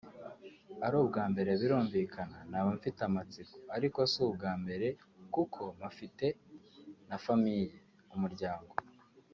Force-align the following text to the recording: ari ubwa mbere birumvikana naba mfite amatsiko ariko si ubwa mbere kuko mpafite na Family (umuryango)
ari 0.85 0.95
ubwa 1.01 1.23
mbere 1.31 1.51
birumvikana 1.61 2.37
naba 2.49 2.69
mfite 2.77 2.99
amatsiko 3.09 3.55
ariko 3.75 3.99
si 4.11 4.17
ubwa 4.27 4.51
mbere 4.61 4.87
kuko 5.33 5.61
mpafite 5.77 6.25
na 7.07 7.17
Family 7.25 7.67
(umuryango) 8.15 8.73